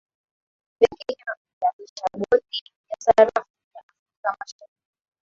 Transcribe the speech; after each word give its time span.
benki 0.79 1.05
hiyo 1.13 1.33
ilianzisha 1.59 2.05
bodi 2.17 2.57
ya 2.89 2.95
sarafu 3.01 3.47
ya 3.75 3.81
afrika 3.85 4.37
mashariki 4.39 4.81